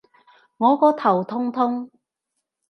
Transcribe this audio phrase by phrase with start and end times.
[0.57, 1.91] 我個頭痛痛